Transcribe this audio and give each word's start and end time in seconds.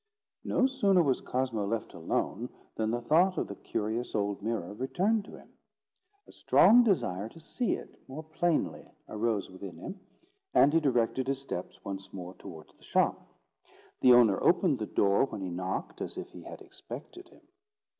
No 0.43 0.65
sooner 0.65 1.03
was 1.03 1.21
Cosmo 1.21 1.63
left 1.67 1.93
alone, 1.93 2.49
than 2.75 2.89
the 2.89 3.01
thought 3.03 3.37
of 3.37 3.45
the 3.47 3.55
curious 3.55 4.15
old 4.15 4.41
mirror 4.41 4.73
returned 4.73 5.25
to 5.25 5.37
him. 5.37 5.49
A 6.25 6.31
strong 6.31 6.83
desire 6.83 7.29
to 7.29 7.39
see 7.39 7.75
it 7.75 8.01
more 8.09 8.23
plainly 8.23 8.83
arose 9.07 9.51
within 9.51 9.77
him, 9.77 9.99
and 10.55 10.73
he 10.73 10.79
directed 10.79 11.27
his 11.27 11.39
steps 11.39 11.79
once 11.85 12.11
more 12.11 12.33
towards 12.39 12.73
the 12.73 12.81
shop. 12.83 13.27
The 13.99 14.13
owner 14.13 14.41
opened 14.41 14.79
the 14.79 14.87
door 14.87 15.25
when 15.25 15.41
he 15.41 15.51
knocked, 15.51 16.01
as 16.01 16.17
if 16.17 16.31
he 16.31 16.41
had 16.41 16.63
expected 16.63 17.27
him. 17.27 17.41